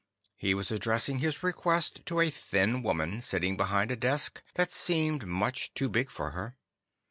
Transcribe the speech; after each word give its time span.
He 0.35 0.55
was 0.55 0.71
addressing 0.71 1.19
his 1.19 1.43
request 1.43 2.07
to 2.07 2.21
a 2.21 2.31
thin 2.31 2.81
woman 2.81 3.21
sitting 3.21 3.55
behind 3.55 3.91
a 3.91 3.95
desk 3.95 4.41
that 4.55 4.71
seemed 4.73 5.27
much 5.27 5.75
too 5.75 5.89
big 5.89 6.09
for 6.09 6.31
her. 6.31 6.55